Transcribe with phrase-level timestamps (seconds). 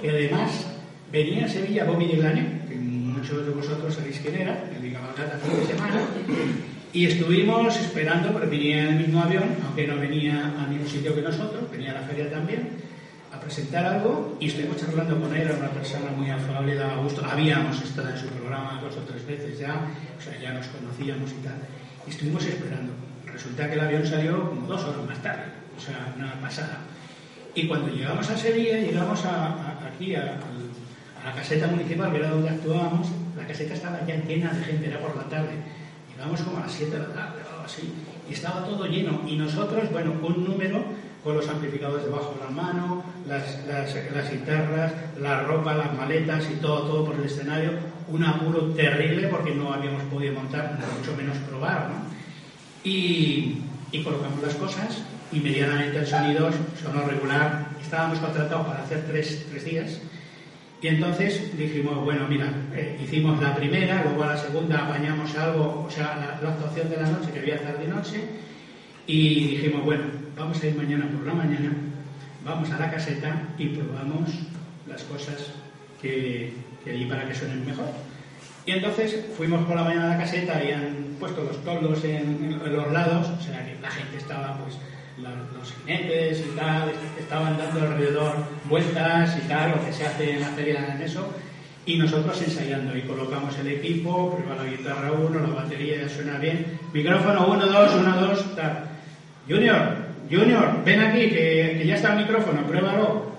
[0.00, 0.66] que además
[1.10, 5.38] venía a Sevilla Bobby Dilane, que muchos de vosotros sabéis quién era, el de cabalgata
[5.38, 6.00] fin de semana,
[6.92, 11.14] y estuvimos esperando, porque venía en el mismo avión, aunque no venía al mismo sitio
[11.14, 12.68] que nosotros, venía a la feria también,
[13.32, 17.24] a presentar algo, y estuvimos charlando con él, era una persona muy afable, daba gusto,
[17.24, 19.86] habíamos estado en su programa dos o tres veces ya,
[20.18, 21.56] o sea, ya nos conocíamos y tal,
[22.06, 22.92] y estuvimos esperando.
[23.24, 25.44] Resulta que el avión salió como dos horas más tarde,
[25.76, 26.80] o sea, una pasada.
[27.54, 30.38] Y cuando llegamos a Sevilla, llegamos aquí a,
[31.24, 34.98] la caseta municipal, que era donde actuábamos, la caseta estaba ya llena de gente, era
[34.98, 35.50] por la tarde.
[36.10, 37.92] Llegamos como a las 7 de la tarde o algo así,
[38.28, 39.20] y estaba todo lleno.
[39.26, 40.82] Y nosotros, bueno, un número
[41.22, 46.54] con los amplificadores debajo de la mano, las, las, guitarras, la ropa, las maletas y
[46.54, 47.72] todo, todo por el escenario.
[48.08, 52.12] Un apuro terrible porque no habíamos podido montar, mucho menos probar, ¿no?
[52.82, 56.50] Y, y colocamos las cosas y medianamente el sonido
[56.82, 57.66] sonó regular.
[57.82, 60.00] Estábamos contratados para hacer tres, tres días.
[60.82, 65.84] Y entonces dijimos, bueno, mira, eh, hicimos la primera, luego a la segunda apañamos algo,
[65.86, 68.24] o sea, la, actuación de la noche, que había tarde y noche,
[69.06, 70.04] y dijimos, bueno,
[70.36, 71.72] vamos a ir mañana por la mañana,
[72.44, 74.30] vamos a la caseta y probamos
[74.88, 75.52] las cosas
[76.00, 76.52] que,
[76.84, 77.86] que allí para que suenen mejor.
[78.66, 82.76] Y entonces fuimos por la mañana a la caseta han puesto los toldos en, en
[82.76, 84.76] los lados, o sea que la gente estaba pues
[85.18, 88.34] los jinetes y tal, estaban dando alrededor
[88.68, 91.28] vueltas y tal, lo que se hace en la feria en eso,
[91.84, 96.78] y nosotros ensayando, y colocamos el equipo, prueba la guitarra uno, la batería suena bien,
[96.92, 98.84] micrófono uno, dos, uno, dos, tal.
[99.48, 99.96] Junior,
[100.30, 103.32] Junior, ven aquí, que, ya está el micrófono, pruébalo.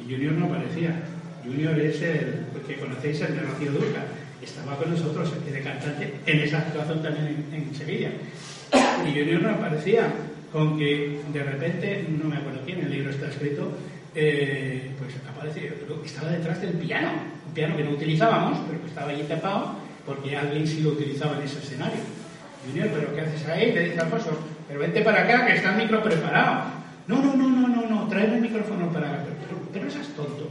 [0.00, 1.02] Y Junior no aparecía.
[1.44, 4.02] Junior es el que conocéis, el de Rocío Durca.
[4.42, 8.10] Estaba con nosotros, el de cantante, en esa actuación también en, en Sevilla.
[9.06, 10.08] Y Junior no aparecía
[10.52, 13.70] con que de repente, no me acuerdo quién, el libro está escrito,
[14.14, 15.72] eh, pues aparece,
[16.04, 17.10] estaba detrás del piano,
[17.46, 21.36] un piano que no utilizábamos, pero que estaba allí tapado, porque alguien sí lo utilizaba
[21.36, 22.00] en ese escenario.
[22.66, 23.72] Junior, ¿pero qué haces ahí?
[23.72, 26.64] Te dice Alfonso, pero vente para acá, que está el micro preparado.
[27.06, 29.24] No, no, no, no, no, no, tráeme el micrófono para acá.
[29.46, 30.50] Pero, pero, es tonto.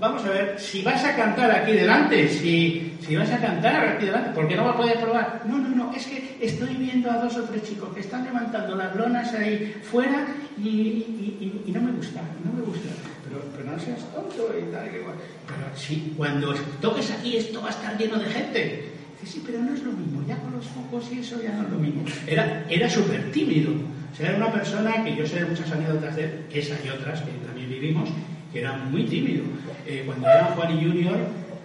[0.00, 4.06] Vamos a ver, si vas a cantar aquí delante, si, si vas a cantar aquí
[4.06, 5.42] delante, ¿por qué no va a poder probar?
[5.46, 8.74] No, no, no, es que estoy viendo a dos o tres chicos que están levantando
[8.74, 10.26] las lonas ahí fuera
[10.58, 12.88] y, no me gusta, no me gusta.
[13.24, 14.90] Pero, pero no seas tonto y tal.
[14.90, 18.90] Que, pero sí, cuando toques aquí esto va a estar lleno de gente.
[19.20, 21.62] Dice, sí, pero no es lo mismo, ya con los focos y eso ya no
[21.62, 22.04] es lo mismo.
[22.26, 23.70] Era, era súper tímido.
[24.12, 26.88] O sea, era una persona que yo sé de muchas anécdotas de él, esa y
[26.88, 28.10] otras que también vivimos,
[28.54, 29.42] que era muy tímido.
[29.84, 31.16] Eh, cuando era Juan y Junior,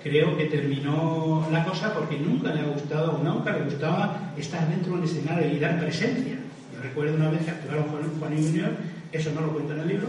[0.03, 4.67] creo que terminó la cosa porque nunca le ha gustado, o nunca le gustaba estar
[4.67, 6.39] dentro del escenario y dar presencia.
[6.73, 7.85] Yo recuerdo una vez que actuaron
[8.19, 8.71] Juan y Junior,
[9.11, 10.07] eso no lo cuento en el libro,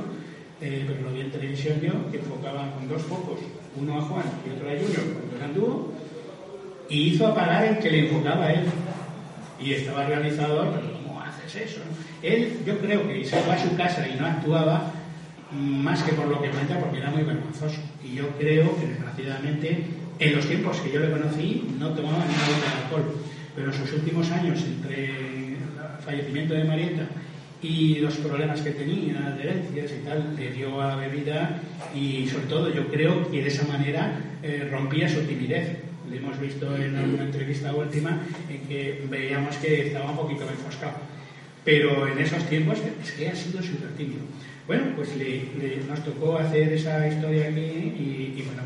[0.62, 3.40] eh, pero lo vi en televisión yo, que enfocaban con dos focos,
[3.76, 5.92] uno a Juan y otro a Junior, cuando eran dúo,
[6.88, 8.64] y hizo apagar el que le enfocaba a él.
[9.60, 11.80] Y estaba realizador, pero ¿cómo haces eso?
[12.22, 14.90] Él, yo creo que se fue a su casa y no actuaba,
[15.52, 17.80] más que por lo que cuenta, porque era muy vergonzoso.
[18.04, 19.84] Y yo creo que, desgraciadamente,
[20.18, 23.16] en los tiempos que yo le conocí, no tomaba nada de alcohol.
[23.54, 25.56] Pero en sus últimos años, entre el
[26.04, 27.06] fallecimiento de Marieta
[27.62, 31.60] y los problemas que tenía, de y tal, le dio a la bebida
[31.94, 35.78] y, sobre todo, yo creo que de esa manera eh, rompía su timidez.
[36.10, 40.96] Le hemos visto en una entrevista última en que veíamos que estaba un poquito enfoscado.
[41.64, 44.22] Pero en esos tiempos es que ha sido súper tímido.
[44.70, 45.10] Bueno, pues
[45.88, 48.62] nos tocó hacer esa historia aquí y, bueno,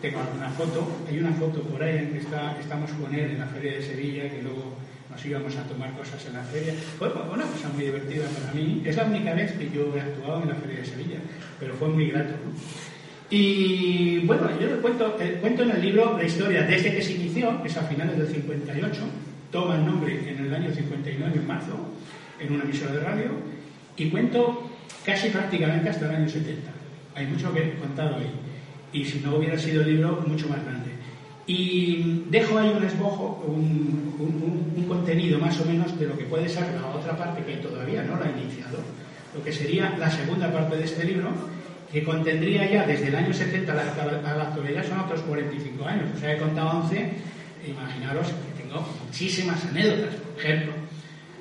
[0.00, 3.38] tengo una foto, hay una foto por ahí en que está, estamos con él en
[3.38, 4.72] la feria de Sevilla, que luego
[5.10, 6.72] nos íbamos a tomar cosas en la feria.
[6.98, 8.80] Fue una cosa muy divertida para mí.
[8.82, 11.18] Es la única vez que yo he actuado en la feria de Sevilla,
[11.60, 12.32] pero fue muy grato.
[13.28, 17.60] Y bueno, yo le cuento, cuento en el libro la historia desde que se inició,
[17.60, 19.02] que es a finales del 58,
[19.50, 21.76] toma el nombre en el año 59, en marzo,
[22.40, 23.28] en una emisora de radio,
[23.98, 24.71] y cuento
[25.04, 26.70] casi prácticamente hasta el año 70.
[27.14, 28.30] Hay mucho que he contado ahí.
[28.92, 30.90] Y si no hubiera sido el libro, mucho más grande.
[31.46, 36.64] Y dejo ahí un esbojo, un, contenido más o menos de lo que puede ser
[36.74, 38.78] la otra parte que todavía no la he iniciado,
[39.34, 41.30] lo que sería la segunda parte de este libro,
[41.90, 45.84] que contendría ya desde el año 70 a la, a la actualidad son otros 45
[45.86, 46.10] años.
[46.14, 47.10] O sea, he contado 11,
[47.68, 50.14] imaginaros que tengo muchísimas anécdotas.
[50.14, 50.72] Por ejemplo,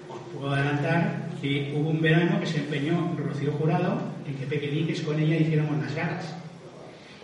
[0.10, 3.98] os puedo adelantar que hubo un verano que se empeñó Rocío Jurado
[4.28, 6.36] en que Pequeñiques con ella hiciéramos las galas.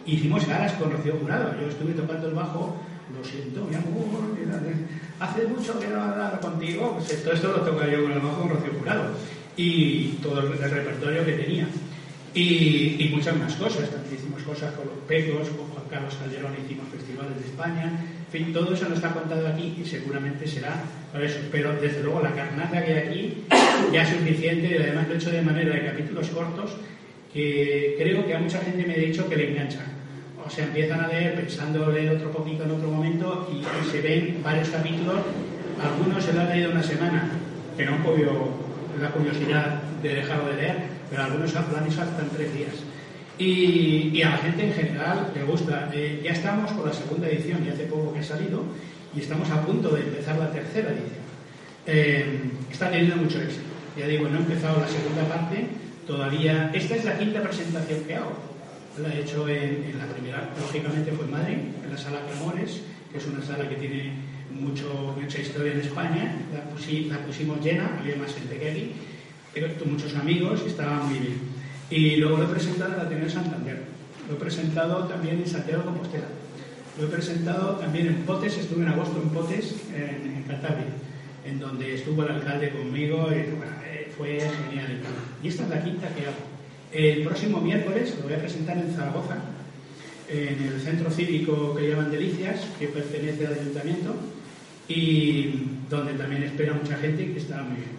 [0.05, 1.53] Hicimos galas con Rocío Jurado.
[1.61, 2.75] Yo estuve tocando el bajo,
[3.15, 4.35] lo siento, mi amor,
[5.19, 6.95] hace mucho que no hablaba contigo.
[6.95, 9.11] Pues todo esto lo toco yo con el bajo con Rocío Jurado.
[9.55, 11.67] Y todo el, repertorio que tenía.
[12.33, 13.89] Y, muchas más cosas.
[13.89, 17.91] También hicimos cosas con los pecos, con Juan Carlos Calderón hicimos festivales de España.
[18.27, 21.39] En fin, todo eso no está contado aquí y seguramente será por eso.
[21.51, 23.44] Pero desde luego la carnaza que hay aquí
[23.94, 26.71] ya es suficiente y además lo he hecho de manera de capítulos cortos
[27.33, 29.85] que creo que a mucha gente me ha dicho que le enganchan.
[30.45, 34.41] O sea, empiezan a leer pensando leer otro poquito en otro momento y, se ven
[34.44, 35.21] varios capítulos.
[35.81, 37.29] Algunos se lo han leído una semana,
[37.77, 38.50] que no han podido
[39.01, 42.74] la curiosidad de dejarlo de leer pero algunos lo han hecho hasta tres días.
[43.39, 45.89] Y, a la gente en general le gusta.
[45.94, 48.63] Eh, ya estamos con la segunda edición, y hace poco que ha salido,
[49.16, 51.28] y estamos a punto de empezar la tercera edición.
[51.86, 52.39] Eh,
[52.72, 53.63] está teniendo mucho éxito.
[53.98, 55.68] Ya digo, no he empezado la segunda parte,
[56.06, 56.72] todavía.
[56.74, 58.34] Esta es la quinta presentación que hago.
[59.01, 62.81] La he hecho en, la primera, lógicamente fue en Madrid, en la sala Clamores,
[63.12, 64.13] que es una sala que tiene
[64.51, 66.36] mucho, mucha historia en España.
[66.51, 68.92] La, pusimos llena, había más gente que aquí
[69.56, 71.39] He muchos amigos y estaba muy bien.
[71.89, 73.84] Y luego lo he presentado en la Ateneo Santander.
[74.28, 76.28] Lo he presentado también en Santiago de Compostela.
[77.00, 80.86] Lo he presentado también en Potes, estuve en agosto en Potes, en, Cantabria,
[81.45, 85.00] en donde estuvo el alcalde conmigo y eh, fue genial.
[85.44, 86.57] Y esta es la quinta que hago.
[86.92, 89.36] El próximo miércoles lo voy a presentar en Zaragoza,
[90.30, 94.16] en el centro cívico que llaman Delicias, que pertenece al ayuntamiento,
[94.88, 97.96] y donde también espera mucha gente y que está muy bien.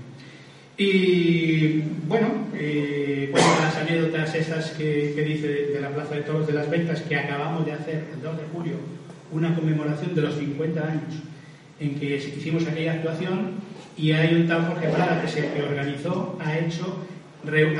[0.81, 6.71] Y bueno, eh, las anécdotas esas que, dice de, la Plaza de Toros de las
[6.71, 8.75] Ventas, que acabamos de hacer el 2 de julio,
[9.33, 11.15] una conmemoración de los 50 años
[11.81, 13.55] en que hicimos aquella actuación,
[13.97, 17.05] y hay un tal Jorge Prada que es el que organizó, ha hecho,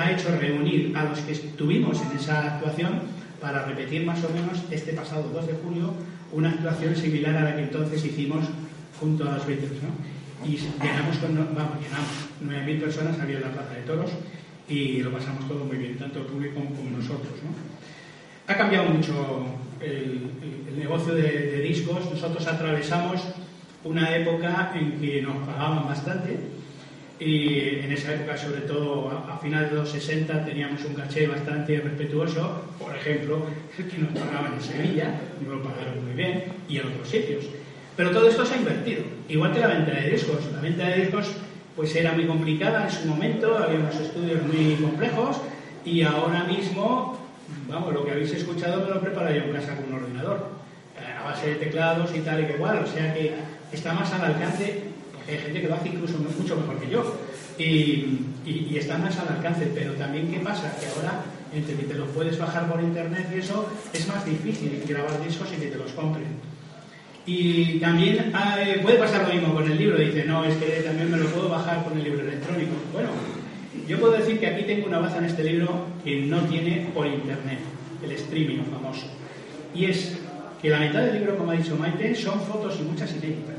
[0.01, 3.03] ha hecho reunir a los que estuvimos en esa actuación
[3.41, 5.95] para repetir más o menos este pasado 2 de julio
[6.33, 8.45] una actuación similar a la que entonces hicimos
[8.99, 9.71] junto a las Ventas.
[9.71, 10.18] ¿no?
[10.45, 14.11] Y llenamos con, vamos, llenamos 9.000 personas había la Plaza de Toros
[14.69, 17.33] y lo pasamos todo muy bien, tanto el público como nosotros.
[17.43, 17.51] ¿no?
[18.53, 19.47] Ha cambiado mucho
[19.81, 20.31] el,
[20.77, 22.11] negocio de, discos.
[22.11, 23.21] Nosotros atravesamos
[23.85, 26.39] una época en que nos pagaban bastante
[27.21, 31.81] y en esa época, sobre todo a, finales de los 60, teníamos un caché bastante
[31.81, 32.63] respetuoso.
[32.79, 33.45] Por ejemplo,
[33.77, 37.45] que nos pagaban en Sevilla, nos lo pagaron muy bien, y en otros sitios.
[37.99, 40.39] Pero todo esto se ha invertido, igual que la venta de discos.
[40.55, 41.33] La venta de discos
[41.75, 45.39] pues era muy complicada en su momento, había unos estudios muy complejos
[45.85, 47.19] y ahora mismo,
[47.69, 50.47] vamos, lo que habéis escuchado me lo preparo yo en casa con un ordenador,
[50.97, 53.35] eh, a base de teclados y tal y que igual, o sea que
[53.73, 54.81] está más al alcance,
[55.13, 57.17] porque hay gente que lo hace incluso mucho mejor que yo,
[57.59, 60.73] y, y está más al alcance, pero también ¿qué pasa?
[60.79, 64.85] Que ahora entre que te lo puedes bajar por internet y eso, es más difícil
[64.87, 66.58] grabar discos y que te los compren.
[67.29, 69.99] Y también eh, puede pasar lo mismo con el libro.
[69.99, 72.73] Dice, no, es que también me lo puedo bajar con el libro electrónico.
[72.91, 73.11] Bueno,
[73.87, 77.07] yo puedo decir que aquí tengo una baza en este libro que no tiene por
[77.07, 77.59] internet,
[78.03, 79.09] el streaming famoso.
[79.75, 80.17] Y es
[80.63, 83.57] que la mitad del libro, como ha dicho Maite, son fotos y muchas inéditas.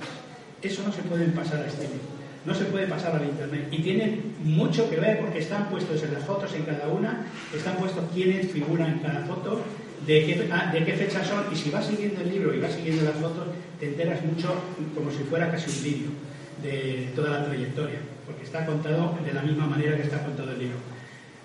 [0.63, 2.00] Eso no se puede pasar a streaming,
[2.48, 3.68] no se puede pasar al internet.
[3.69, 7.75] Y tiene mucho que ver porque están puestos en las fotos en cada una, están
[7.75, 9.62] puestos quiénes figuran en cada foto
[10.06, 12.74] de qué, ah, de qué fechas son y si vas siguiendo el libro y vas
[12.74, 13.48] siguiendo las fotos,
[13.80, 14.54] te enteras mucho
[14.96, 16.10] como si fuera casi un vídeo
[16.63, 20.60] de toda la trayectoria, porque está contado de la misma manera que está contado el
[20.60, 20.78] libro.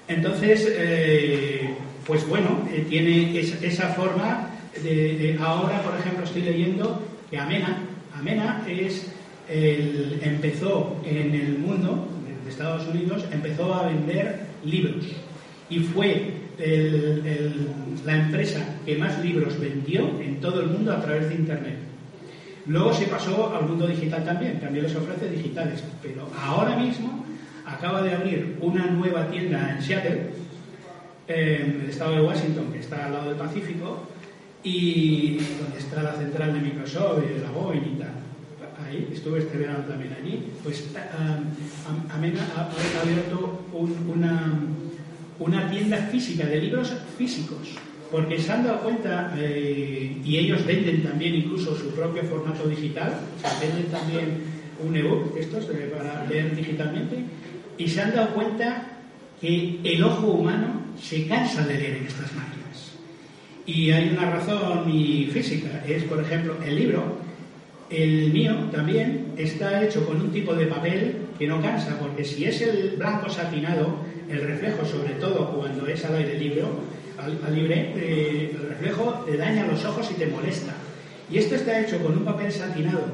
[0.09, 1.75] Entonces, eh,
[2.07, 4.51] pues bueno, eh, tiene esa, forma
[4.83, 7.79] de, Ahora, por ejemplo, estoy leyendo que Amena,
[8.15, 9.07] Amena es
[9.49, 12.09] el, empezó en el mundo
[12.45, 15.07] de Estados Unidos, empezó a vender libros
[15.71, 21.35] y fue la empresa que más libros vendió en todo el mundo a través de
[21.35, 21.79] Internet.
[22.67, 27.25] Luego se pasó al mundo digital también, también les ofrece digitales, pero ahora mismo
[27.67, 30.31] acaba de abrir una nueva tienda en Seattle,
[31.29, 34.09] en el estado de Washington, que está al lado del Pacífico,
[34.63, 38.15] y donde está la central de Microsoft y de la Boeing y tal.
[38.85, 44.53] Ahí, estuve este verano también allí, pues um, ha, abierto una,
[45.39, 47.75] una tienda física de libros físicos,
[48.11, 53.19] porque se han dado cuenta, eh, y ellos venden también incluso su propio formato digital,
[53.43, 57.17] se venden también un ebook, estos eh, para leer digitalmente,
[57.77, 58.87] y se han dado cuenta
[59.41, 62.93] que el ojo humano se cansa de leer en estas máquinas.
[63.67, 64.85] Y hay una razón
[65.33, 67.19] física, es por ejemplo el libro,
[67.91, 72.45] el mío también está hecho con un tipo de papel que no cansa, porque si
[72.45, 76.63] es el blanco satinado, el reflejo, sobre todo cuando es al aire libre,
[77.19, 80.75] al, libre eh, el reflejo te daña los ojos y te molesta.
[81.31, 83.07] Y esto está hecho con un papel satinado,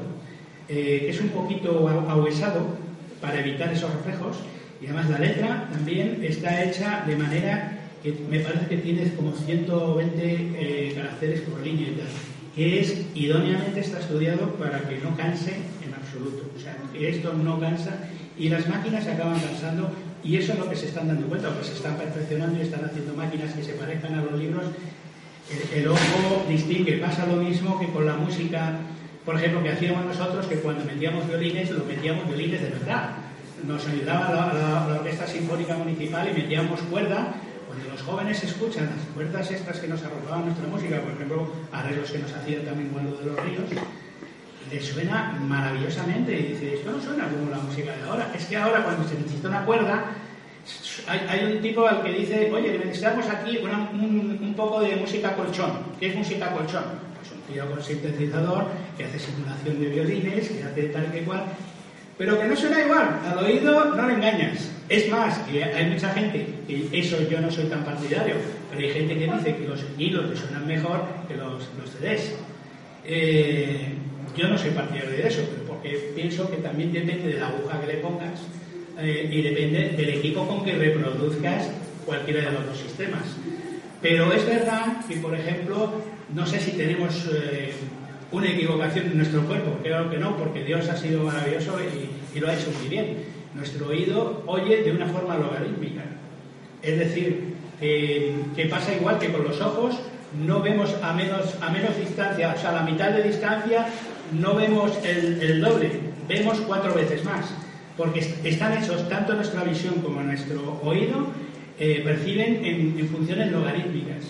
[0.67, 2.75] eh, es un poquito ahuesado
[3.21, 4.37] para evitar esos reflejos,
[4.81, 9.31] y además la letra también está hecha de manera que me parece que tiene como
[9.31, 12.07] 120 eh, caracteres por línea y tal,
[12.55, 15.53] que es idóneamente está estudiado para que no canse
[15.85, 16.43] en absoluto.
[16.55, 19.91] O sea, que esto no cansa y las máquinas se acaban cansando
[20.23, 22.85] y eso es lo que se están dando cuenta, que se están perfeccionando y están
[22.85, 24.65] haciendo máquinas que se parezcan a los libros.
[25.73, 28.77] El, ojo distingue, pasa lo mismo que con la música,
[29.25, 33.09] por ejemplo, que hacíamos nosotros, que cuando metíamos violines, lo metíamos violines de verdad.
[33.67, 37.35] Nos ayudaba la, la, la Orquesta Sinfónica Municipal y metíamos cuerda
[37.67, 42.11] cuando los jóvenes escuchan las cuerdas estas que nos arrojaban nuestra música, por ejemplo, arreglos
[42.11, 43.63] que nos hacían también cuando de los Ríos,
[44.79, 48.31] suena maravillosamente y dice, esto no suena como la música de ahora.
[48.35, 50.05] Es que ahora cuando se necesita una cuerda,
[51.07, 55.71] hay, un tipo al que dice, oye, necesitamos aquí un, poco de música colchón.
[55.99, 56.83] ¿Qué es música colchón?
[57.17, 58.65] Pues un tío con sintetizador
[58.97, 61.43] que hace simulación de violines, que hace tal que cual,
[62.17, 63.19] pero que no suena igual.
[63.25, 64.69] Al oído no le engañas.
[64.87, 68.35] Es más, que hay mucha gente, y eso yo no soy tan partidario,
[68.69, 72.33] pero hay gente que dice que los hilos le suenan mejor que los, los CDs.
[73.03, 73.95] Eh,
[74.35, 77.87] yo no soy partidario de eso, porque pienso que también depende de la aguja que
[77.87, 78.41] le pongas
[78.99, 81.69] eh, y depende del equipo con que reproduzcas
[82.05, 83.23] cualquiera de los dos sistemas.
[84.01, 85.91] Pero es verdad que, por ejemplo,
[86.33, 87.71] no sé si tenemos eh,
[88.31, 92.39] una equivocación en nuestro cuerpo, creo que no, porque Dios ha sido maravilloso y, y
[92.39, 96.03] lo ha hecho muy bien nuestro oído oye de una forma logarítmica.
[96.81, 99.99] Es decir, que, que, pasa igual que con los ojos,
[100.45, 103.87] no vemos a menos, a menos distancia, o sea, a la mitad de distancia,
[104.31, 105.91] no vemos el, doble,
[106.27, 107.45] vemos cuatro veces más,
[107.97, 111.27] porque están hechos tanto nuestra visión como nuestro oído,
[111.79, 114.23] eh, perciben en, funciones logarítmicas,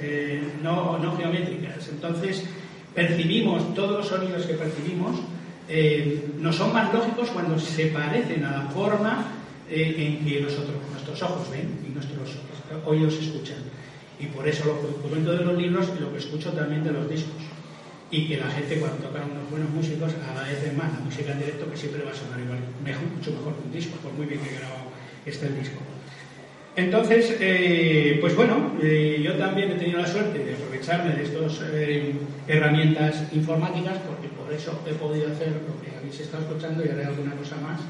[0.00, 1.88] eh, no, no geométricas.
[1.88, 2.44] Entonces,
[2.94, 5.20] percibimos todos los sonidos que percibimos
[5.68, 9.26] eh, no son más lógicos cuando se parecen a la forma
[9.70, 12.36] en que nosotros, nuestros ojos ven y nuestros
[12.84, 13.58] oídos escuchan.
[14.20, 16.92] Y por eso lo que comento de los libros y lo que escucho también de
[16.92, 17.42] los discos.
[18.12, 21.68] Y que la gente cuando tocan unos buenos músicos agradece más la música en directo
[21.70, 22.60] que siempre va a sonar igual,
[23.16, 24.92] mucho mejor que un disco, por muy bien que grabado
[25.24, 25.80] esté el disco.
[26.76, 31.60] Entonces, eh, pues bueno, eh, yo también he tenido la suerte de aprovecharme de estas
[31.72, 32.14] eh,
[32.48, 37.04] herramientas informáticas, porque por eso he podido hacer lo que habéis estado escuchando y haré
[37.04, 37.80] alguna cosa más,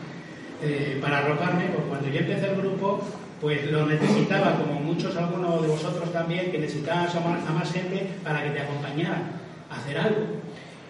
[1.01, 3.05] para arroparme, porque cuando yo empecé el grupo,
[3.41, 8.45] pues lo necesitaba, como muchos, algunos de vosotros también, que necesitabas a más, gente para
[8.45, 9.42] que te acompañara
[9.73, 10.21] hacer algo.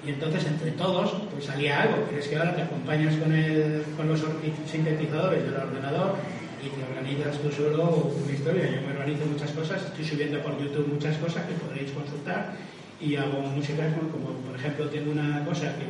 [0.05, 4.09] Y entonces entre todos pues salía algo, pero que ahora te acompañas con, el, con
[4.09, 4.21] los
[4.67, 6.17] sintetizadores del ordenador
[6.59, 8.67] y te organizas tú solo una historia.
[8.67, 12.57] Yo me organizo muchas cosas, estoy subiendo por YouTube muchas cosas que podréis consultar
[13.01, 15.87] y hago música como, por ejemplo tengo una cosa que,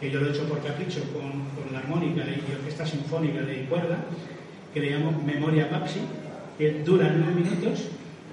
[0.00, 3.64] que, yo lo he hecho por capricho con, con la armónica y orquesta sinfónica de
[3.64, 3.98] cuerda
[4.72, 6.00] que le llamo Memoria Papsi,
[6.56, 7.88] que dura nueve minutos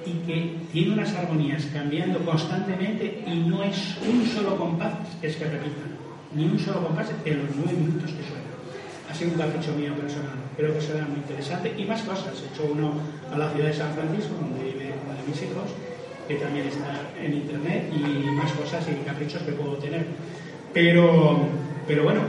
[0.08, 5.84] y que tiene unas armonías cambiando constantemente y no es un solo compás que repita,
[6.34, 8.48] ni un solo compás en los nueve minutos que suena
[9.10, 10.36] ha sido un capricho mío personal.
[10.56, 11.74] Creo que será muy interesante.
[11.78, 12.34] Y más cosas.
[12.44, 12.94] He hecho uno
[13.32, 15.70] a la ciudad de San Francisco, donde vive uno de mis hijos,
[16.28, 18.00] que también está en internet, y
[18.32, 20.06] más cosas y caprichos que puedo tener.
[20.74, 21.40] Pero,
[21.88, 22.22] pero bueno,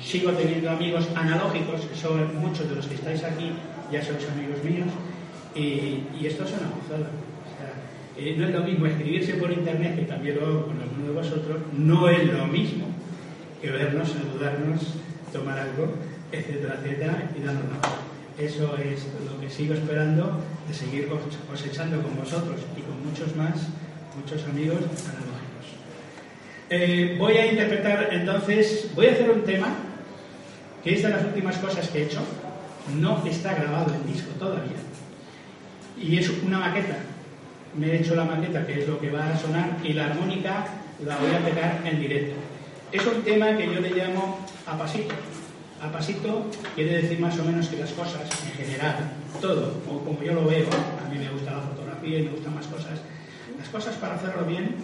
[0.00, 3.50] sigo teniendo amigos analógicos, que son muchos de los que estáis aquí,
[3.90, 4.88] ya sois amigos míos,
[5.54, 7.10] y, esto es una gozada.
[8.16, 11.12] Eh, no es lo mismo escribirse por internet, que también lo hago con alguno de
[11.12, 12.86] vosotros, no es lo mismo
[13.62, 14.80] que vernos, saludarnos,
[15.32, 15.94] tomar algo,
[16.32, 21.08] etcétera, etcétera, y darnos la Eso es lo que sigo esperando, de seguir
[21.48, 23.68] cosechando con vosotros y con muchos más,
[24.16, 25.38] muchos amigos analógicos.
[26.70, 29.68] Eh, voy a interpretar entonces, voy a hacer un tema
[30.82, 32.20] que es de las últimas cosas que he hecho,
[32.98, 34.76] no está grabado en disco todavía,
[36.00, 36.98] y es una maqueta.
[37.76, 40.66] Me he hecho la maqueta, que es lo que va a sonar, y la armónica
[41.04, 42.34] la voy a pegar en directo.
[42.90, 45.14] Es un tema que yo le llamo a pasito.
[45.80, 48.96] A pasito quiere decir más o menos que las cosas, en general,
[49.40, 52.54] todo, o como yo lo veo, a mí me gusta la fotografía y me gustan
[52.54, 52.98] más cosas,
[53.56, 54.74] las cosas para hacerlo bien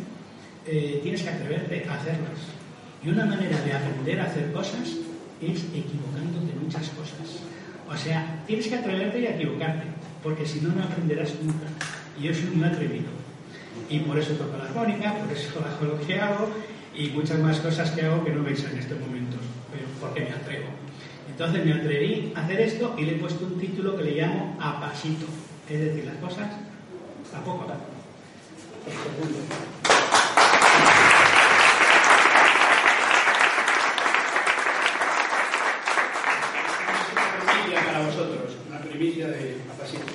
[0.66, 2.38] eh, tienes que atreverte a hacerlas.
[3.02, 4.96] Y una manera de aprender a hacer cosas
[5.40, 7.42] es equivocándote muchas cosas.
[7.88, 9.84] O sea, tienes que atreverte y a equivocarte,
[10.24, 11.68] porque si no, no aprenderás nunca.
[12.18, 13.12] Y yo soy un atrevido.
[13.90, 16.48] Y por eso toco la armónica, por eso hago lo que hago,
[16.96, 19.36] y muchas más cosas que hago que no veis en este momento,
[19.70, 20.68] pero porque me atrevo.
[21.28, 24.56] Entonces me atreví a hacer esto y le he puesto un título que le llamo
[24.60, 25.26] A Pasito,
[25.68, 26.50] es decir, las cosas
[27.34, 27.84] a poco a poco.
[37.86, 40.13] Para vosotros, una primicia de A Pasito.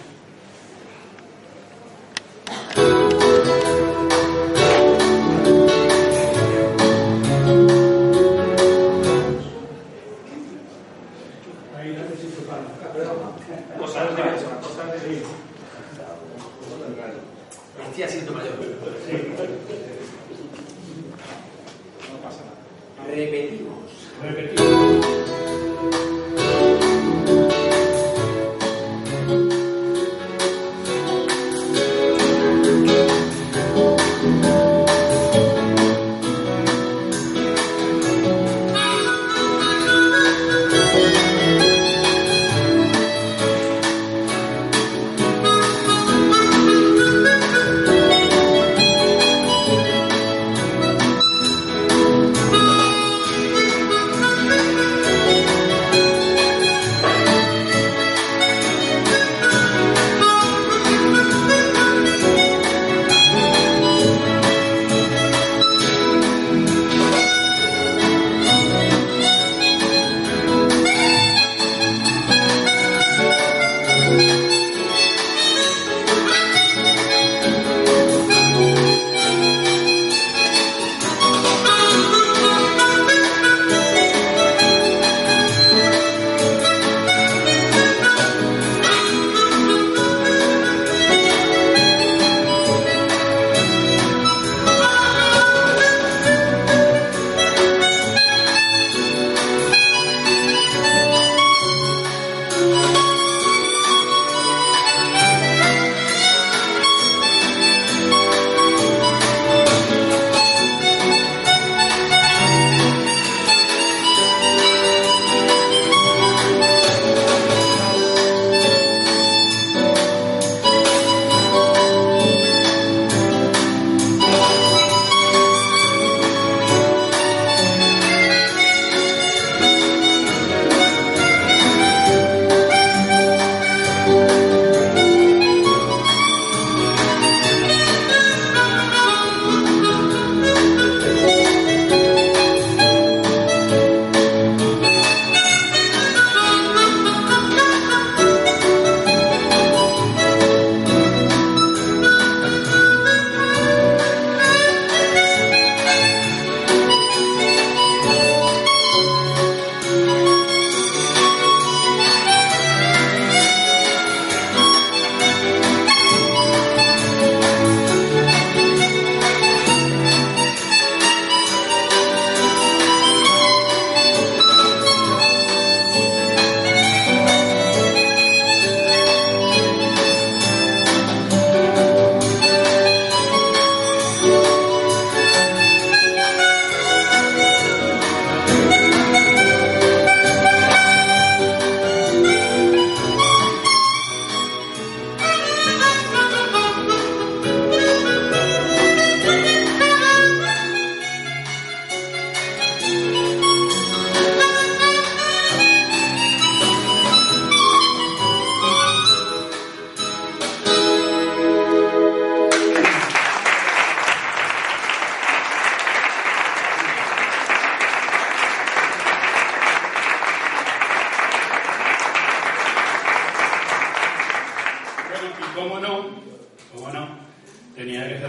[23.16, 23.90] Repetimos.
[24.22, 25.29] Repetimos.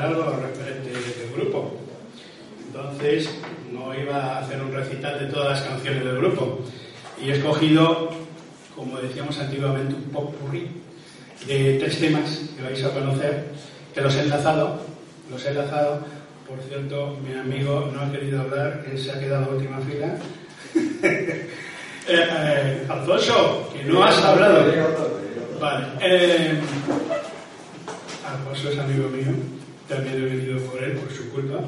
[0.01, 1.77] Tenía que hacer algo referente del grupo.
[2.67, 3.31] Entonces,
[3.73, 6.61] no iba a hacer un recital de todas las canciones del grupo.
[7.23, 8.11] Y he escogido,
[8.75, 10.69] como decíamos antiguamente, un pop purrí
[11.47, 13.47] de tres temas que vais a conocer,
[13.95, 14.81] que los he enlazado,
[15.31, 16.01] los he enlazado.
[16.49, 20.17] Por cierto, mi amigo no ha querido hablar, él se ha quedado en última fila.
[22.09, 24.65] Eh, eh, Alfonso, que no has hablado.
[25.61, 25.87] Vale.
[26.01, 26.59] Eh,
[28.27, 29.27] Alfonso es amigo mío,
[29.91, 31.65] también he venido por él, por su culpa.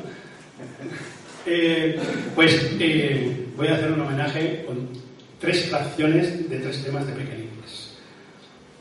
[1.45, 1.99] Eh,
[2.37, 4.89] pues eh, voy a hacer un homenaje con
[5.41, 7.99] tres canciones de tres temas de pequeñitos.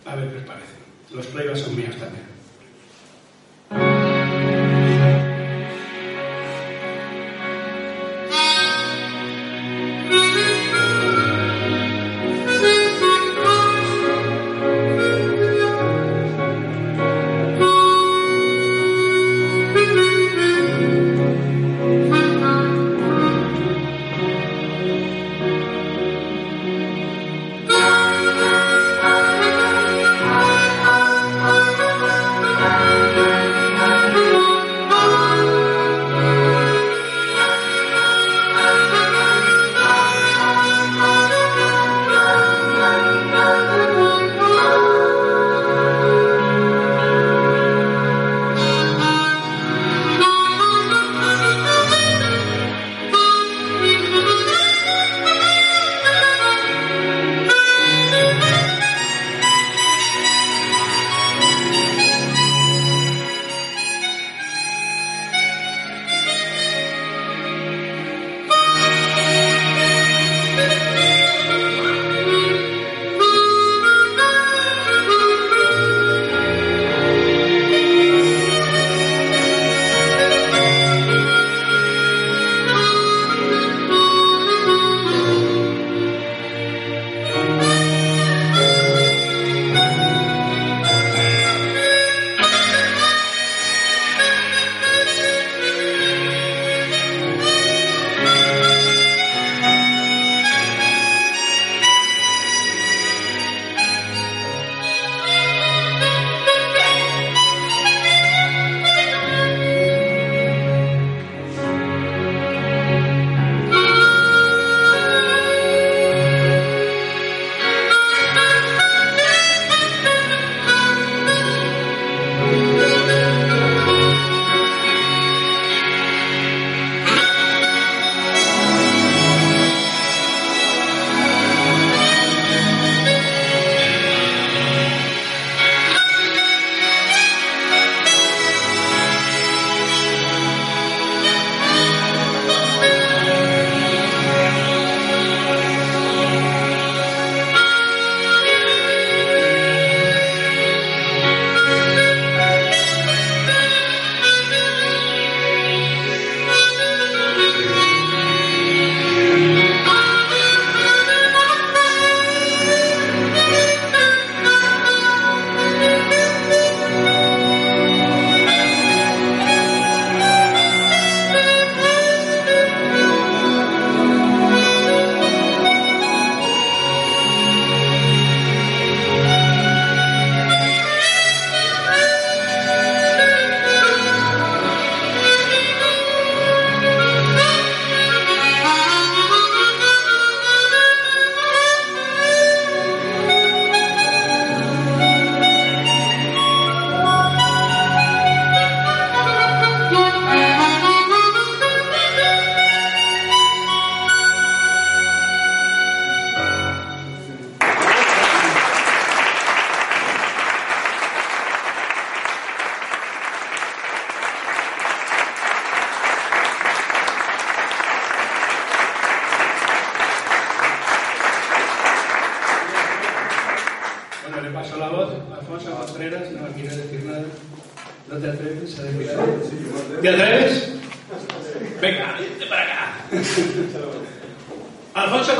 [0.05, 0.73] A ver qué os parece.
[1.11, 2.30] Los playbacks son míos también.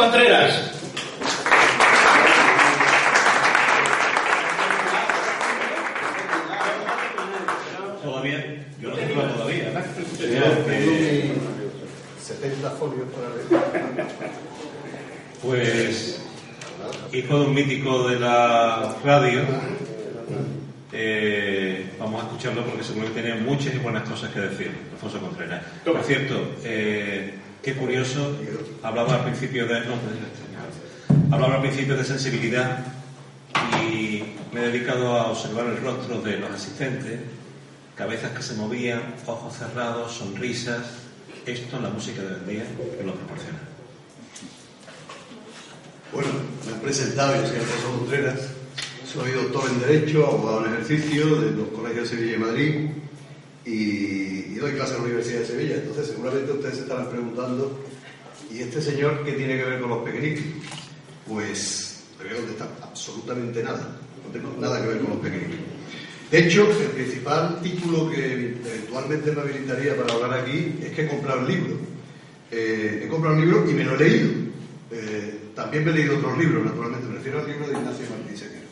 [0.02, 0.60] Contreras.
[8.04, 9.84] Todavía, yo no tengo todavía.
[10.18, 11.34] Tengo mi
[12.20, 14.08] 70 folios para leer.
[15.44, 16.26] Pues,
[17.14, 19.42] hijo de un mítico de la radio,
[20.92, 25.64] eh, vamos a escucharlo porque seguramente tiene muchas y buenas cosas que decir, Alfonso Contreras.
[25.86, 28.36] Por cierto, eh, qué curioso,
[28.84, 29.82] hablaba al principio de...
[29.82, 29.96] No,
[31.32, 32.86] hablaba al principio de sensibilidad
[33.90, 37.20] y me he dedicado a observar el rostro de los asistentes,
[37.96, 40.82] cabezas que se movían, ojos cerrados, sonrisas.
[41.46, 43.60] Esto la música de hoy día que lo proporciona.
[46.14, 46.30] Bueno,
[46.66, 48.40] me he presentado, yo soy Alfonso Contreras,
[49.12, 52.90] soy doctor en Derecho, abogado en ejercicio de los colegios de Sevilla y Madrid
[53.66, 53.72] y,
[54.54, 55.76] y doy clases en la Universidad de Sevilla.
[55.76, 57.80] Entonces, seguramente ustedes se estarán preguntando,
[58.54, 60.44] ¿y este señor qué tiene que ver con los pequeñitos?
[61.28, 65.60] Pues le voy a contestar absolutamente nada, no tengo nada que ver con los pequeñitos.
[66.32, 71.08] De hecho, el principal título que eventualmente me habilitaría para hablar aquí es que he
[71.08, 71.76] comprado un libro.
[72.50, 74.30] Eh, he comprado un libro y me lo he leído.
[74.92, 78.38] Eh, también me he leído otros libros, naturalmente, me refiero al libro de Ignacio Martín
[78.38, 78.68] Sequero.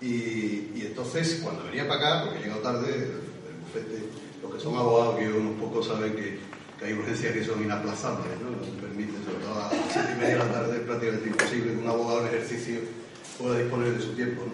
[0.00, 4.04] Y, entonces, cuando venía para acá, porque he llegado tarde, el bufete,
[4.42, 6.38] los que son abogados, que unos pocos saben que,
[6.78, 8.50] que hay urgencias que son inaplazables, ¿no?
[8.50, 11.72] no permite, sobre todo a las siete y media de la tarde, es prácticamente imposible
[11.72, 12.80] que un abogado en ejercicio
[13.38, 14.42] pueda disponer de su tiempo.
[14.46, 14.52] ¿no?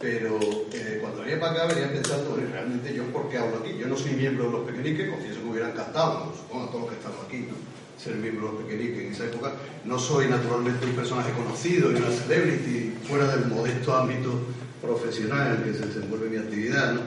[0.00, 0.40] Pero
[0.72, 3.76] eh, cuando venía para acá venía pensando, realmente yo por qué hablo aquí.
[3.78, 6.90] Yo no soy miembro de los pequeñiques, confieso que me hubiera supongo a todos los
[6.90, 7.54] que estamos aquí, ¿no?
[8.02, 9.52] ser miembro de los pequeñiques en esa época.
[9.84, 14.40] No soy naturalmente un personaje conocido ni una celebrity fuera del modesto ámbito
[14.80, 16.94] profesional en el que se desenvuelve mi actividad.
[16.94, 17.00] ¿no?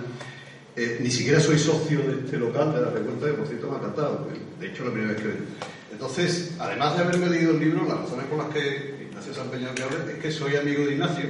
[0.76, 3.76] Eh, ni siquiera soy socio de este local de la revuelta, que por cierto me
[3.76, 4.28] ha encantado,
[4.60, 5.46] de hecho la primera vez que vengo.
[5.92, 9.44] Entonces, además de haberme leído el libro, las razones por las que Ignacio se ha
[9.44, 11.26] empeñado que hable es que soy amigo de Ignacio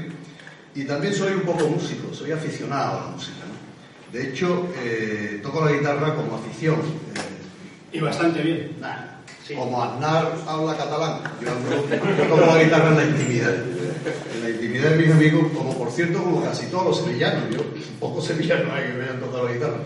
[0.73, 3.39] y también soy un poco músico, soy aficionado a la música.
[3.45, 4.17] ¿no?
[4.17, 6.75] De hecho, eh, toco la guitarra como afición.
[6.79, 8.77] Eh, y bastante bien.
[8.79, 9.55] Nah, sí.
[9.55, 13.55] Como Aznar habla catalán, yo, hablo, yo toco la guitarra en la intimidad.
[14.43, 17.49] La intimidad de mis amigos, como por cierto, como casi todos los sevillanos.
[17.49, 17.61] Yo,
[17.97, 19.77] poco sevillano hay que me hayan tocado la guitarra.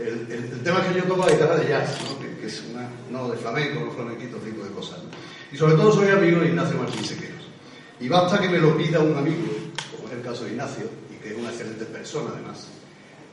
[0.00, 2.18] El, el, el, tema es que yo toco la guitarra de jazz, ¿no?
[2.18, 5.02] que, que, es una, no de flamenco, no flamenquito, tipo de cosas.
[5.02, 5.10] ¿no?
[5.52, 7.44] Y sobre todo soy amigo de Ignacio Martín Sequeros.
[8.00, 9.44] Y basta que me lo pida un amigo,
[9.94, 12.68] como es el caso de Ignacio, y que es una excelente persona además,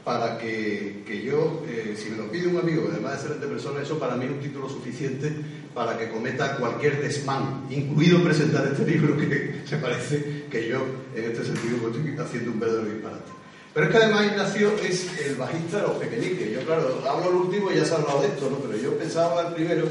[0.04, 3.82] para que, que yo, eh, si me lo pide un amigo, además de excelente persona,
[3.82, 5.34] eso para mí es un título suficiente
[5.74, 11.24] para que cometa cualquier desmán, incluido presentar este libro que se parece que yo, en
[11.26, 13.32] este sentido, estoy haciendo un verdadero disparate.
[13.74, 16.52] Pero es que además Ignacio es el bajista de los pequeñiques.
[16.52, 18.58] Yo, claro, hablo el último y ya se ha hablado de esto, ¿no?
[18.58, 19.88] Pero yo pensaba el primero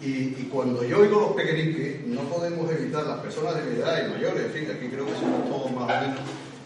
[0.00, 4.06] y, y, cuando yo oigo los pequeñiques, no podemos evitar, las personas de mi edad
[4.06, 6.20] y mayores, en fin, aquí creo que somos todos más o menos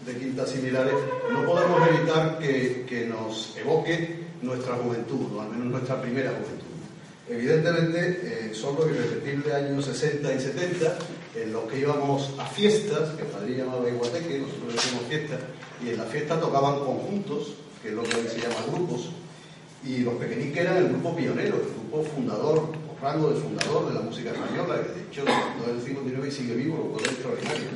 [0.05, 0.93] de quintas similares,
[1.31, 6.60] no podemos evitar que, que nos evoque nuestra juventud, o al menos nuestra primera juventud.
[7.31, 10.97] Evidentemente eh, son los irrepetibles años 60 y 70
[11.35, 15.39] en los que íbamos a fiestas, que el padre llamaba iguateque, nosotros decimos fiestas,
[15.81, 19.11] y en la fiesta tocaban conjuntos, que es lo que hoy se llama grupos,
[19.85, 23.93] y los pequeñiques eran el grupo pionero, el grupo fundador, o rango de fundador de
[23.93, 27.11] la música española, que de hecho todo el siglo XIX sigue vivo, lo cual es
[27.13, 27.69] extraordinario.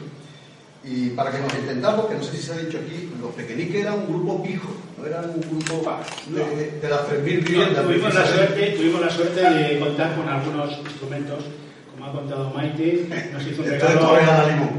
[0.83, 3.81] Y para que nos entendamos, que no sé si se ha dicho aquí, los pequeñiques
[3.81, 7.83] eran un grupo pijo, no eran un grupo de, de las 3.000 viviendas.
[7.83, 11.43] No, tuvimos, la suerte, tuvimos la suerte de contar con algunos instrumentos,
[11.91, 14.17] como ha contado Maite, nos hizo un regalo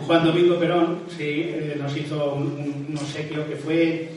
[0.06, 4.10] Juan Domingo Perón, sí, eh, nos hizo un, un, un, obsequio que fue,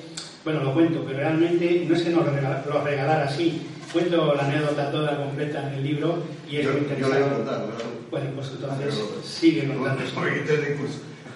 [0.44, 4.34] bueno, lo cuento, pero realmente no es que nos lo regalara, lo regalara así, cuento
[4.36, 7.18] la anécdota toda completa en el libro y es yo, muy interesante.
[7.18, 7.86] Yo la a contar, ¿verdad?
[8.12, 10.04] Bueno, pues entonces sigue contando.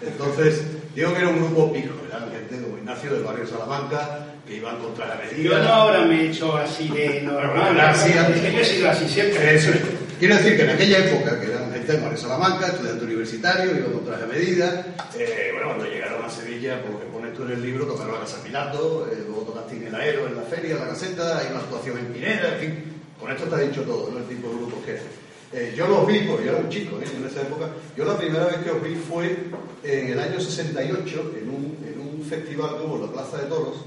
[0.01, 4.57] Entonces, digo que era un grupo pijo, eran gente como Ignacio del barrio Salamanca, que
[4.57, 5.43] iban contra la medida.
[5.43, 8.89] Yo no ahora me he hecho así de normal, así, es que yo he sido
[8.89, 9.55] así siempre.
[9.55, 9.81] Eso es.
[10.19, 13.91] Quiero decir que en aquella época, que eran gente del barrio Salamanca, estudiante universitario, iban
[13.91, 17.51] contra la medida, eh, bueno, cuando llegaron a Sevilla, por lo que pones tú en
[17.51, 20.75] el libro, tocaron la Casa Pilato, eh, luego tocaste en el Aero, en la feria,
[20.75, 22.83] en la caseta, hay una actuación en Pineda, en fin,
[23.19, 24.19] con esto está dicho todo, ¿no?
[24.19, 24.97] El tipo de grupos que.
[25.53, 27.05] Eh, yo los vi, porque yo era un chico ¿eh?
[27.15, 27.69] en esa época.
[27.95, 29.37] Yo la primera vez que os vi fue
[29.83, 33.43] en el año 68, en un, en un festival que hubo en la Plaza de
[33.43, 33.85] Toros,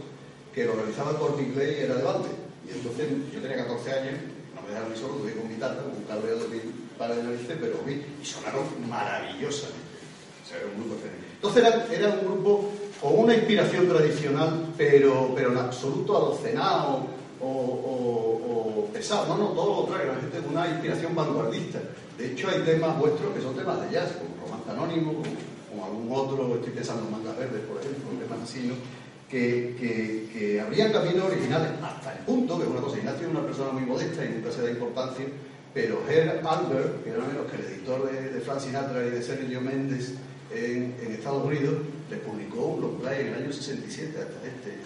[0.57, 2.31] que lo organizaba el Corte Inglés y era de Valde.
[2.67, 4.15] Y entonces yo tenía 14 años,
[4.55, 6.61] no me dejaron solo, tuve con mi tata, con un cabreo de mi
[6.97, 10.01] padre de pero vi y sonaron maravillosamente.
[10.41, 11.29] O sea, era un grupo excelente.
[11.35, 17.05] Entonces era, un grupo con una inspiración tradicional, pero, pero en absoluto adocenado
[17.43, 21.81] o, pesado, no, no, todo lo contrario, la gente con una inspiración vanguardista.
[22.17, 25.23] De hecho, hay temas vuestros que son temas de jazz, como Romance Anónimo,
[25.69, 28.96] como, algún otro, estoy pensando en Mangas Verdes, por ejemplo, temas así, ¿no?
[29.31, 33.43] Que, que, que, caminos originales hasta el punto, que es una cosa, Ignacio es una
[33.43, 35.27] persona muy modesta y nunca se da importancia,
[35.75, 39.23] pero Herr Albert, que era menos que el editor de, de Frank Sinatra y de
[39.23, 40.15] Sergio Méndez
[40.55, 41.75] en, Estados Unidos,
[42.09, 44.79] le publicó un long play en el año 67 hasta este,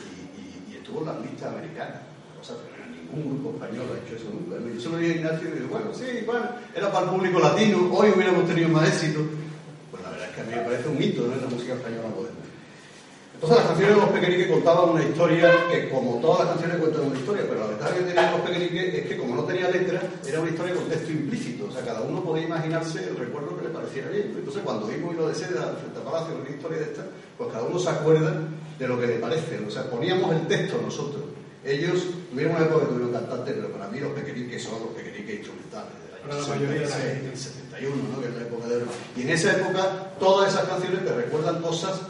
[0.71, 2.01] y, estuvo en las listas americanas
[2.41, 2.55] cosa
[3.13, 4.57] ningún grupo español ha hecho eso nunca.
[4.59, 7.91] Yo solo dije a Ignacio y digo, bueno, sí, bueno, era para el público latino,
[7.93, 9.21] hoy hubiéramos tenido más éxito.
[9.91, 11.37] Pues la verdad es que a mí me parece un hito ¿no?
[11.37, 12.40] la música española moderna.
[13.41, 17.07] Entonces las canciones de los pequeñiques contaban una historia que, como todas las canciones cuentan
[17.07, 20.03] una historia, pero la ventaja que tenían los pequeñiques es que como no tenía letra,
[20.29, 21.65] era una historia con texto implícito.
[21.65, 24.35] O sea, cada uno podía imaginarse el recuerdo que le pareciera bien.
[24.37, 27.07] Entonces cuando vimos Hilo de Seda frente a Palacio, una historia de esta,
[27.39, 28.35] pues cada uno se acuerda
[28.79, 29.59] de lo que le parece.
[29.67, 31.25] O sea, poníamos el texto nosotros.
[31.65, 35.37] Ellos tuvieron una época que tuvieron cantantes, pero para mí los pequeñiques son los pequeñiques
[35.37, 38.21] instrumentales del año 66, 71, ¿no?
[38.21, 38.87] que es la época de oro.
[39.17, 42.03] Y en esa época todas esas canciones te recuerdan cosas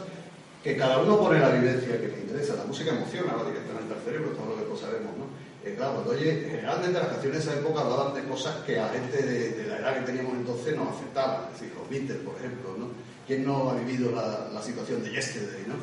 [0.63, 2.55] que cada uno pone la vivencia que le interesa.
[2.55, 5.25] La música emociona, va directamente al cerebro, todo lo que sabemos, ¿no?
[5.63, 9.21] Eh, claro, oye, generalmente las canciones de esa época hablaban de cosas que a gente
[9.21, 12.87] de, la edad que teníamos entonces nos afectaban, es decir, los Beatles, por ejemplo, ¿no?
[13.27, 15.75] ¿Quién no ha vivido la, situación de Yesterday, ¿no?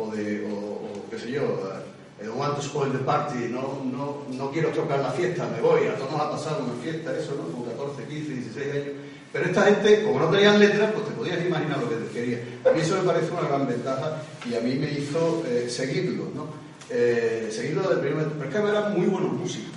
[0.00, 1.42] O de, o, qué sé yo,
[2.20, 5.60] I don't want to spoil the party, no, no, no quiero tocar la fiesta, me
[5.60, 7.52] voy, a todos nos ha pasado una fiesta, eso, ¿no?
[7.52, 8.86] Con 14, 15, 16 años.
[9.32, 12.38] Pero esta gente, como no tenían letras, pues te podías imaginar lo que te quería.
[12.64, 16.24] A mí eso me parece una gran ventaja y a mí me hizo eh, seguirlo,
[16.34, 16.46] ¿no?
[16.90, 18.26] Eh, seguirlo desde el primer.
[18.28, 19.72] Pero es que eran muy buenos músicos.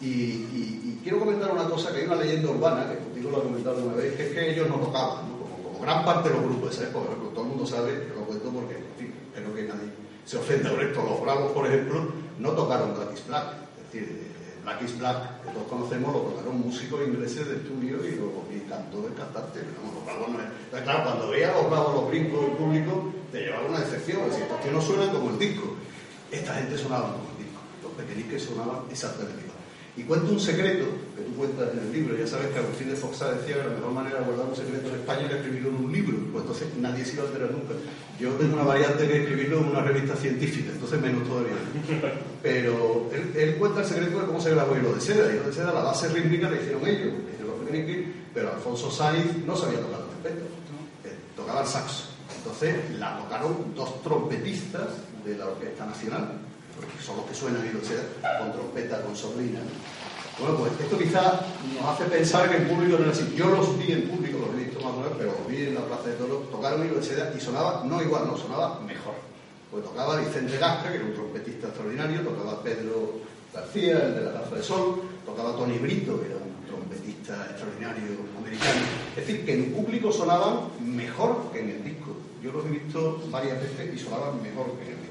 [0.00, 3.38] Y, y, y, quiero comentar una cosa, que hay una leyenda urbana, que contigo lo
[3.38, 5.38] he comentado una vez, que es que ellos no tocaban, ¿no?
[5.38, 8.14] Como, como, gran parte de los grupos de esa época, todo el mundo sabe, que
[8.14, 11.02] lo cuento porque, en fin, espero que nadie se ofende por esto.
[11.02, 13.44] Los Bravos, por ejemplo, no tocaron Black is Black.
[13.78, 14.33] Es decir,
[14.64, 18.60] Black is Black, que todos conocemos, lo tocaron músicos ingleses de estudio y, lo, y
[18.68, 19.60] cantó el cantante.
[20.82, 24.22] Claro, cuando veía los Bravos, los brincos del público, te llevaba una decepción.
[24.22, 25.76] Es decir, estos no suenan como el disco.
[26.32, 27.60] Esta gente sonaba como el disco.
[27.82, 29.43] Los pequeñiques sonaban exactamente.
[29.96, 32.18] Y cuento un secreto que tú cuentas en el libro.
[32.18, 34.88] Ya sabes que Agustín de Foxa decía que la mejor manera de guardar un secreto
[34.88, 36.18] en España era escribirlo en un libro.
[36.32, 37.74] Pues entonces nadie se iba a nunca.
[38.18, 41.54] Yo tengo una variante que escribirlo en una revista científica, entonces menos todavía.
[42.42, 45.32] Pero él, cuenta el secreto de cómo se grabó Hilo de Seda.
[45.32, 47.14] Hilo de Seda, la base rítmica la hicieron ellos,
[48.32, 50.44] pero Alfonso Sainz no sabía tocar la trompeta,
[51.04, 52.08] eh, tocaba el saxo.
[52.36, 54.88] Entonces la tocaron dos trompetistas
[55.24, 56.43] de la Orquesta Nacional
[56.76, 59.60] porque son los que suenan y con trompeta, con sordina.
[60.38, 61.46] Bueno, pues esto quizás
[61.78, 63.32] nos hace pensar que el público no era así.
[63.36, 64.50] Yo los vi en público, los
[64.84, 67.84] o menos, pero los vi en la Plaza de Toros, tocaron hilo de y sonaba,
[67.84, 69.14] no igual, no, sonaba mejor.
[69.70, 73.20] Pues tocaba Vicente Gasca, que era un trompetista extraordinario, tocaba Pedro
[73.52, 78.18] García, el de la Plaza de Sol, tocaba Tony Brito, que era un trompetista extraordinario
[78.38, 78.80] americano.
[79.16, 82.16] Es decir, que en público sonaban mejor que en el disco.
[82.42, 85.03] Yo los he visto varias veces y sonaban mejor que en el.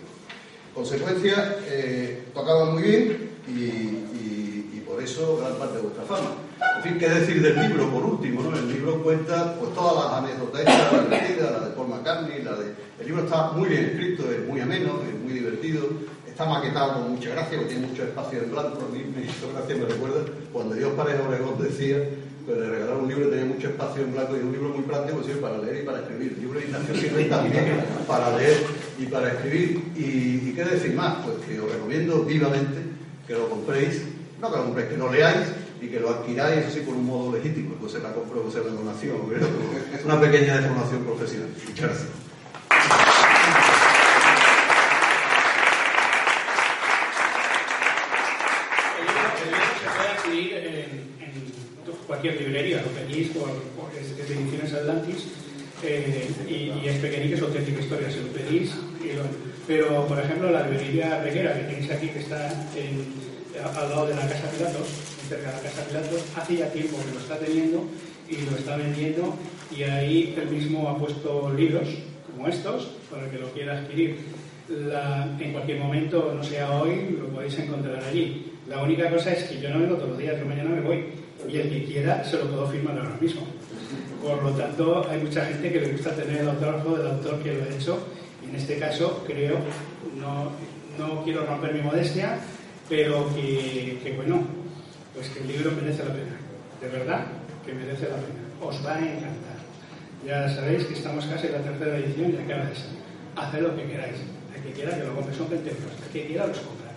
[0.74, 6.36] Consecuencia, eh, tocaban muy bien y, por eso gran parte de vuestra fama.
[6.78, 8.44] En fin, ¿qué decir del libro por último?
[8.44, 8.56] ¿no?
[8.56, 12.74] El libro cuenta pues, todas las anécdotas, la de la de Paul McCartney, la de...
[13.00, 15.90] El libro está muy bien escrito, es muy ameno, es muy divertido,
[16.28, 19.48] está maquetado con mucha gracia, porque tiene mucho espacio en blanco, a mí me hizo
[19.52, 21.98] me recuerda cuando Dios Pareja Obregón decía
[22.46, 24.84] que le regalaron un libro y tenía mucho espacio en blanco y un libro muy
[24.84, 26.34] práctico sirve para leer y para escribir.
[26.34, 28.58] El libro de Ignacio sirve también para leer
[28.99, 29.82] y para escribir.
[29.95, 32.79] Y, qué decir más, pues que os recomiendo vivamente
[33.27, 34.03] que lo compréis,
[34.39, 35.47] no que lo compréis, que lo leáis
[35.82, 38.62] y que lo adquiráis así por un modo legítimo, pues se la compro o sea
[38.62, 39.17] de donación,
[39.93, 41.49] es una pequeña deformación profesional.
[41.67, 42.23] Muchas gracias.
[52.08, 52.89] cualquier librería, lo
[53.34, 55.27] por, es, de ediciones Atlantis
[55.84, 58.72] eh, y, es pequeñique, es auténtica historia, se lo pedís.
[59.67, 62.50] pero, por ejemplo, la librería Reguera que tenéis aquí, que está
[63.76, 64.88] al lado de la Casa Pilatos,
[65.28, 67.86] cerca de la Casa Pilatos, hace ya tiempo que lo está teniendo
[68.30, 69.36] y lo está vendiendo
[69.76, 71.88] y ahí él mismo ha puesto libros
[72.32, 74.17] como estos para que lo quiera adquirir.
[75.39, 78.52] en cualquier momento, no sea hoy, lo podéis encontrar allí.
[78.67, 81.06] La única cosa es que yo no vengo todos los días, yo mañana me voy
[81.47, 83.41] y el que quiera se lo puedo firmar ahora mismo.
[84.21, 87.53] Por lo tanto, hay mucha gente que le gusta tener el autógrafo del autor que
[87.53, 88.08] lo ha hecho
[88.43, 89.58] y en este caso creo,
[90.17, 90.51] no,
[90.97, 92.38] no quiero romper mi modestia,
[92.89, 94.41] pero que, que, bueno,
[95.13, 96.38] pues que el libro merece la pena,
[96.82, 97.25] de verdad
[97.65, 99.53] que merece la pena, os va a encantar.
[100.25, 103.03] Ya sabéis que estamos casi en la tercera edición y acaba de salir.
[103.36, 104.15] Haced lo que queráis,
[104.56, 106.91] el que quiera que lo compre son 20 euros, el que quiera los compra.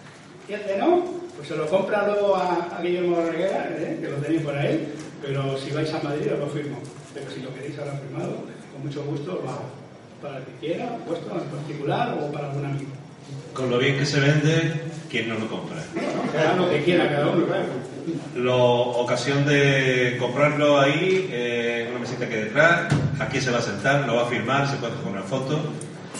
[0.49, 3.99] Y el no, Pues se lo compra luego a, Guillermo Reguera, ¿eh?
[4.01, 4.89] que lo tenéis por ahí,
[5.23, 6.79] pero si vais a Madrid os lo firmo.
[7.13, 9.61] Pero si lo queréis ahora firmado, con mucho gusto va
[10.23, 12.91] para el que quiera, puesto en particular o para algún amigo.
[13.53, 15.83] Con lo bien que se vende, ¿quién no lo compra?
[16.33, 17.65] Cada lo que quiera, cada uno, claro.
[18.35, 24.07] Lo, ocasión de comprarlo ahí, eh, una mesita que detrás, aquí se va a sentar,
[24.07, 25.59] lo va a firmar, se puede hacer una foto.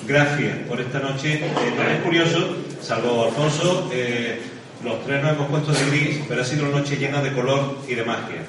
[0.07, 1.35] Gracias por esta noche.
[1.35, 4.41] Eh, es curioso, salvo Alfonso, eh,
[4.85, 7.79] los tres nos hemos puesto de gris, pero ha sido una noche llena de color
[7.89, 8.43] y de magia.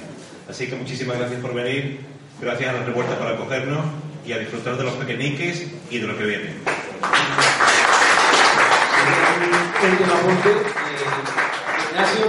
[0.49, 1.99] Así que muchísimas gracias por venir,
[2.41, 3.85] gracias a la revuelta por acogernos
[4.25, 6.53] y a disfrutar de los pequeñiques y de lo que viene.
[9.83, 10.49] Último apunte.
[10.49, 12.27] Eh, sido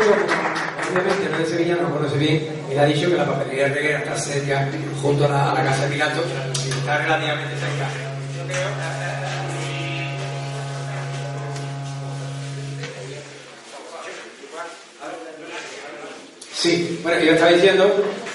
[0.91, 4.69] obviamente no no conoce bien, él ha dicho que la papelería de Reguera está cerca,
[5.03, 6.23] junto a la, a la casa de Pilato,
[6.55, 8.08] está relativamente cerca.
[16.59, 17.89] Sí, bueno, yo estaba diciendo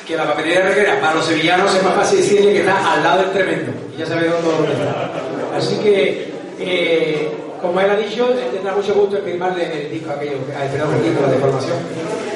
[0.07, 3.03] que la papelería de Reguera para los sevillanos es más fácil decirle que está al
[3.03, 5.09] lado del tremendo, y ya sabéis dónde está.
[5.57, 7.30] Así que, eh,
[7.61, 11.28] como él ha dicho, tendrá mucho gusto en firmarle el disco aquello, perdón, el libro
[11.28, 11.78] de formación,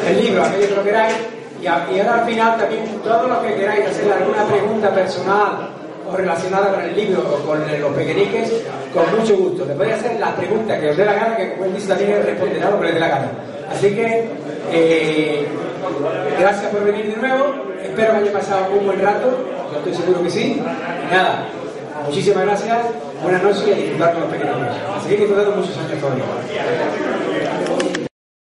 [0.09, 1.15] el libro, aquello que lo queráis,
[1.61, 5.69] y, ahora al final también todos los que queráis hacerle alguna pregunta personal
[6.05, 8.51] o relacionada con el libro o con los pequeñiques,
[8.93, 9.63] con mucho gusto.
[9.63, 12.21] Le podéis hacer las preguntas que os dé la gana, que como él dice también
[12.25, 13.31] responderá lo que le dé la gana.
[13.71, 14.27] Así que
[14.71, 15.47] eh,
[16.39, 17.55] gracias por venir de nuevo.
[17.81, 19.37] Espero que haya pasado un buen rato.
[19.71, 20.61] Yo estoy seguro que sí.
[20.61, 21.47] Y nada,
[22.05, 22.77] muchísimas gracias.
[23.21, 24.55] Buenas noches y a disfrutar con los pequeños.
[24.95, 27.16] A seguir disfrutando muchos años todavía.